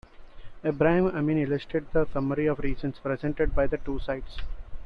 Ebrahim 0.63 1.11
Amini 1.13 1.45
listed 1.47 1.85
the 1.93 2.07
summary 2.11 2.47
of 2.47 2.57
reasons 2.57 2.97
presented 2.97 3.53
by 3.53 3.67
the 3.67 3.77
two 3.77 3.99
sides. 3.99 4.37